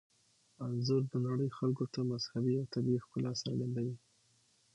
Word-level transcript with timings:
انځور 0.65 1.03
د 1.11 1.13
نړۍ 1.27 1.49
خلکو 1.57 1.85
ته 1.93 1.99
مذهبي 2.11 2.53
او 2.59 2.65
طبیعي 2.73 3.03
ښکلا 3.05 3.31
څرګندوي. 3.43 3.95